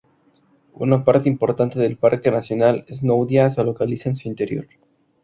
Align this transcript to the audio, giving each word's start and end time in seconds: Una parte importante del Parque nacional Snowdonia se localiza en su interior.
Una 0.73 1.05
parte 1.05 1.29
importante 1.29 1.77
del 1.77 1.95
Parque 1.95 2.31
nacional 2.31 2.85
Snowdonia 2.89 3.51
se 3.51 3.63
localiza 3.63 4.09
en 4.09 4.15
su 4.15 4.29
interior. 4.29 4.67